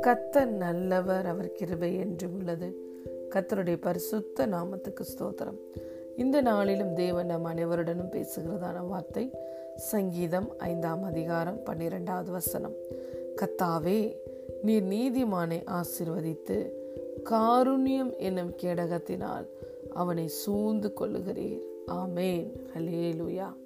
[0.00, 2.76] கத்தர் நல்லவர் அவர் கிருபை என்றும் உள்ளது.
[3.30, 5.58] கத்தருடைய பரிசுத்த நாமத்துக்கு ஸ்தோத்திரம்.
[6.16, 9.30] இந்த நாளிலும் தேவன் நம் அனைவருடனும் பேசுகிறதான வார்த்தை
[9.76, 12.74] சங்கீதம் ஐந்தாம் அதிகாரம் பன்னிரெண்டாவது வசனம்.
[13.36, 14.16] கத்தாவே
[14.62, 16.70] நீர் நீதிமானை ஆசிர்வதித்து
[17.30, 19.46] காருண்யம் என்னும் கேடகத்தினால்
[19.90, 21.62] அவனை சூழ்ந்து கொள்ளுகிறீர்.
[21.86, 22.52] Amen.
[22.76, 23.60] Hallelujah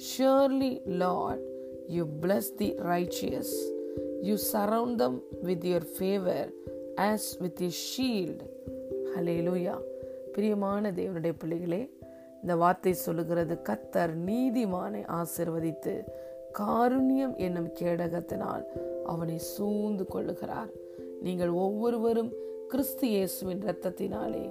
[0.00, 1.40] Surely, Lord,
[1.88, 3.48] you bless the righteous.
[4.22, 6.44] You surround them with your favor
[6.98, 8.40] as with a shield.
[9.14, 9.74] Hallelujah
[10.34, 11.82] பிரியமான தேவனுடைய பிள்ளைகளே
[12.42, 15.94] இந்த வார்த்தை சொல்லுகிறது கத்தர் நீதிமானை ஆசிர்வதித்து
[16.58, 18.64] காருண்யம் என்னும் கேடகத்தினால்
[19.06, 20.70] அவனை சூழ்ந்து கொள்ளுகிறார்
[21.22, 22.32] நீங்கள் ஒவ்வொருவரும்
[22.70, 24.42] கிறிஸ்து இயேசுவின் இரத்தத்தினாலே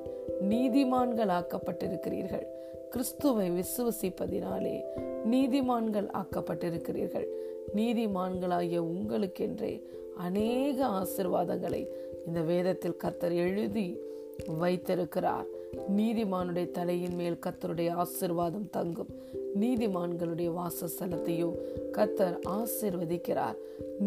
[0.49, 2.45] நீதிமான்கள் ஆக்கப்பட்டிருக்கிறீர்கள்
[2.89, 4.81] கிறிஸ்துவை விசுவசிப்பதினாலே
[5.31, 7.27] நீதிமான்கள் ஆக்கப்பட்டிருக்கிறீர்கள்.
[7.75, 9.85] நீதிமான்களாகிய உங்களுக்கென்றே
[10.17, 11.87] அநேக ஆசிர்வாதங்களை
[12.27, 13.99] இந்த வேதத்தில் கர்த்தர் எழுதி
[14.59, 15.45] வைத்திருக்கிறார்.
[15.97, 19.13] நீதிமானுடைய தலையின் மேல் கத்தருடைய ஆசிர்வாதம் தங்கும்.
[19.55, 21.51] நீதிமான்களுடைய வாசஸ்தலத்தையோ
[21.91, 23.57] கத்தர் ஆசிர்வதிக்கிறார்.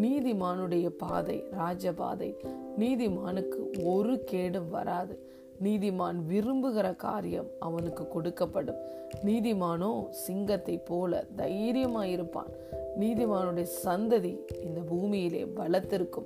[0.01, 2.35] நீதிமானுடைய பாதை ராஜபாதை
[2.79, 5.19] நீதிமானுக்கு ஒரு கேடும் வராது.
[5.63, 8.79] நீதிமான் விரும்புகிற காரியம் அவனுக்கு கொடுக்கப்படும்.
[9.25, 12.51] நீதிமானோ சிங்கத்தை போல தைரியமாயிருப்பான்.
[12.99, 16.25] நீதிமானுடைய சந்ததி இந்த பூமியிலே பலத்திருக்கும்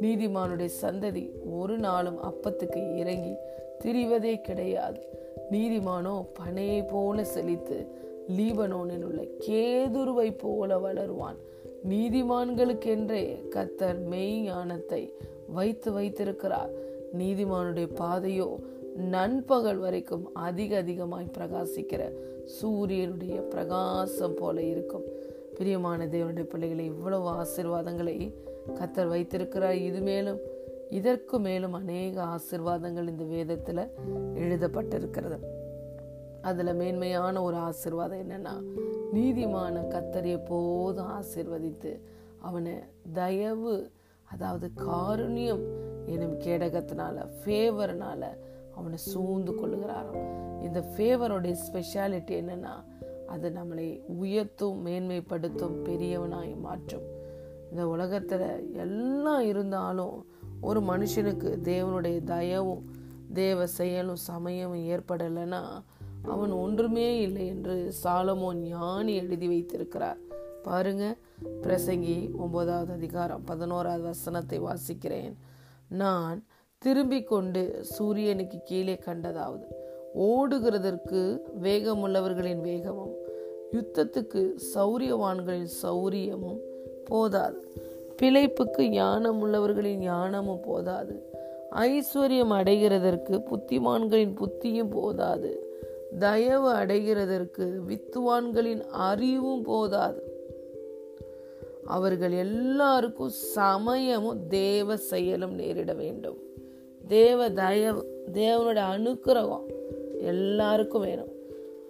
[0.00, 3.34] நீதிமானுடைய சந்ததி ஒரு நாளும் அப்பத்துக்கு இறங்கி
[3.84, 5.00] திரிவதே கிடையாது.
[5.50, 8.06] நீதிமானோ பனையை போல செழித்து
[8.36, 11.38] லீபனோனில் உள்ள கேதுருவை போல வளருவான்.
[11.88, 15.12] நீதிமான்களுக்கென்றே கத்தர் மெய் ஞானத்தை
[15.48, 16.70] வைத்து வைத்திருக்கிறார்.
[17.18, 18.58] நீதிமானுடைய பாதையோ
[18.94, 22.12] நண்பகல் வரைக்கும் அதிக அதிகமாய் பிரகாசிக்கிற
[22.44, 25.04] சூரியனுடைய பிரகாசம் போல இருக்கும்.
[25.54, 28.34] பிரியமான தேவனுடைய பிள்ளைகளை இவ்வளவு ஆசிர்வாதங்களை
[28.74, 29.76] கத்தர் வைத்திருக்கிறார்.
[29.76, 30.38] இது மேலும்
[30.90, 33.88] இதற்கு மேலும் அநேக ஆசிர்வாதங்கள் இந்த வேதத்துல
[34.34, 35.38] எழுதப்பட்டிருக்கிறது.
[36.42, 38.62] அதில் மேன்மையான ஒரு ஆசிர்வாதம் என்னன்னா
[39.14, 42.00] நீதிமான கத்தர் எப்போதும் ஆசிர்வதித்து
[42.38, 42.74] அவனை
[43.12, 43.92] தயவு
[44.24, 45.64] அதாவது காருண்யம்
[46.06, 48.24] எனும் கேடகத்தினால ஃபேவர்னால
[48.74, 50.24] அவனை சூழ்ந்து கொள்ளுகிறாராம்.
[50.62, 52.84] இந்த ஃபேவருடைய ஸ்பெஷாலிட்டி என்னென்னா
[53.26, 57.06] அது நம்மளை உயர்த்தும் மேன்மைப்படுத்தும் பெரியவனாய் மாற்றும்.
[57.70, 60.26] இந்த உலகத்தில் எல்லாம் இருந்தாலும்
[60.60, 62.84] ஒரு மனுஷனுக்கு தேவனுடைய தயவும்
[63.32, 65.82] தேவ செயலும் சமயமும் ஏற்படலைன்னா
[66.24, 70.16] அவன் ஒன்றுமே இல்லை என்று சாலமோன் ஞானி எழுதி வைத்திருக்கிறார்.
[70.62, 71.16] பாருங்க
[71.62, 75.34] பிரசங்கி ஒன்பதாவது அதிகாரம் பதினோராவது வசனத்தை வாசிக்கிறேன்.
[75.88, 76.46] நான்
[76.78, 79.64] திரும்பிக் கொண்டு சூரியனுக்கு கீழே கண்டதாவது
[80.18, 83.14] ஓடுகிறதற்கு வேகமுள்ளவர்களின் வேகமும்
[83.72, 86.58] யுத்தத்துக்கு சௌரியவான்களின் சௌரியமும்
[87.04, 87.72] போதாது.
[88.22, 91.32] பிழைப்புக்கு ஞானம் உள்ளவர்களின் ஞானமும் போதாது.
[91.70, 95.67] ஐஸ்வர்யம் அடைகிறதற்கு புத்திமான்களின் புத்தியும் போதாது.
[96.18, 100.22] தயவு அடைகிறதற்கு வித்துவான்களின் அறிவும் போதாது.
[101.84, 106.38] அவர்கள் எல்லாருக்கும் சமயமும் தேவ செயலும் நேரிட வேண்டும்.
[107.08, 109.66] தேவ தயவு தேவனுடைய அனுக்கிரகம்
[110.18, 111.36] எல்லாருக்கும் வேணும்.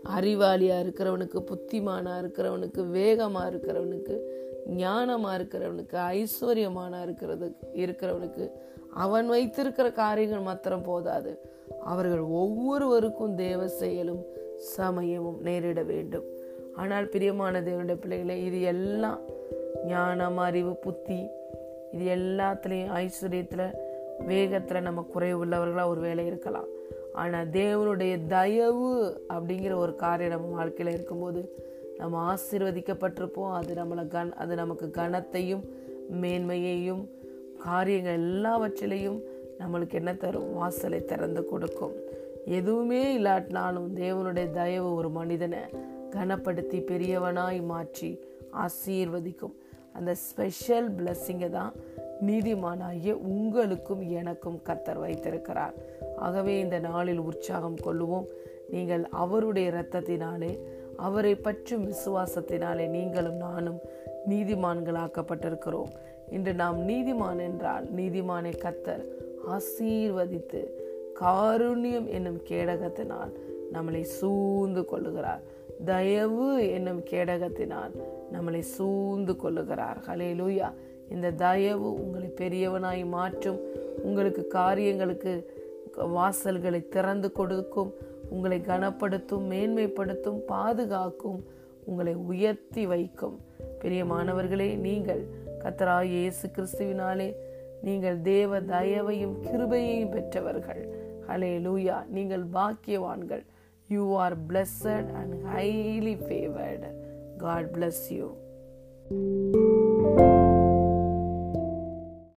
[0.05, 4.21] அறிவாளியா இருக்கிறவனுக்கு புத்திமானா இருக்கிறவனுக்கு வேகமா இருக்கிறவனுக்கு
[4.69, 8.51] ஞானமா இருக்கிறவனுக்கு ஐஸ்வர்யமானா இருக்கிறது இருக்கிறவனுக்கு
[8.91, 11.39] அவன் வைத்திருக்கிற காரியங்கள் மாத்திரம் போதாது.
[11.93, 14.23] அவர்கள் ஒவ்வொருவருக்கும் தேவ செயலும்
[14.77, 16.27] சமயமும் நேரிட வேண்டும்.
[16.77, 19.21] ஆனால் பிரியமான தேவனுடைய பிள்ளைகளை இது எல்லாம்
[19.87, 21.21] ஞானம் அறிவு புத்தி
[21.93, 23.67] இது எல்லாத்துலேயும் ஐஸ்வர்யத்தில்
[24.27, 26.69] வேகத்தில் நம்ம குறைவுள்ளவர்களாக ஒரு வேலை இருக்கலாம்.
[27.13, 28.91] ஆனால் தேவனுடைய தயவு
[29.29, 31.41] அப்படிங்கிற ஒரு காரியம் நம்ம வாழ்க்கையில் இருக்கும்போது
[31.97, 33.53] நம்ம ஆசீர்வதிக்கப்பட்டிருப்போம்.
[33.53, 35.65] அது நம்மளை கன் அது நமக்கு கனத்தையும்
[36.21, 37.03] மேன்மையையும்
[37.59, 39.19] காரியங்கள் எல்லாவற்றிலையும்
[39.59, 40.53] நம்மளுக்கு என்ன தரும்?
[40.53, 41.95] வாசலை திறந்து கொடுக்கும்.
[42.45, 45.59] எதுவுமே இல்லாட்டினாலும் தேவனுடைய தயவு ஒரு மனிதனை
[46.11, 48.21] கனப்படுத்தி பெரியவனாய் மாற்றி
[48.65, 49.57] ஆசீர்வதிக்கும்.
[49.93, 51.73] அந்த ஸ்பெஷல் பிளஸ்ஸிங்கை தான்
[52.27, 55.75] நீதிமானாகிய உங்களுக்கும் எனக்கும் கத்தர் வைத்திருக்கிறார்.
[56.17, 58.27] ஆகவே இந்த நாளில் உற்சாகம் கொள்ளுவோம்.
[58.71, 60.53] நீங்கள் அவருடைய இரத்தத்தினாலே
[60.97, 63.81] அவரை பற்றும் விசுவாசத்தினாலே நீங்களும் நானும்
[64.29, 65.93] நீதிமான்களாக்கப்பட்டிருக்கிறோம்.
[66.31, 69.05] இன்று நாம் நீதிமான் என்றால் நீதிமானை கத்தர்
[69.53, 70.61] ஆசீர்வதித்து
[71.21, 73.33] காருண்யம் என்னும் கேடகத்தினால்
[73.73, 75.43] நம்மளை சூழ்ந்து கொள்ளுகிறார்.
[75.85, 77.95] தயவு என்னும் கேடகத்தினால்
[78.33, 79.99] நம்மளை சூழ்ந்து கொள்ளுகிறார்.
[80.09, 80.69] ஹலே லூயா
[81.11, 83.61] இந்த தயவு உங்களை பெரியவனாய் மாற்றும்.
[84.03, 85.33] உங்களுக்கு காரியங்களுக்கு
[85.97, 87.93] வாசல்களை திறந்து கொடுக்கும்.
[88.31, 91.45] உங்களை கனப்படுத்தும் மேன்மைப்படுத்தும் பாதுகாக்கும்
[91.85, 93.37] உங்களை உயர்த்தி வைக்கும்.
[93.79, 95.23] பெரிய மாணவர்களே நீங்கள்
[95.65, 97.29] கத்தராய் இயேசு கிறிஸ்துவினாலே
[97.83, 100.83] நீங்கள் தேவ தயவையும் கிருபையையும் பெற்றவர்கள்.
[101.29, 103.45] ஹலே லூயா நீங்கள் பாக்கியவான்கள்.
[103.89, 106.91] You are blessed and highly favoured
[107.39, 108.27] God bless you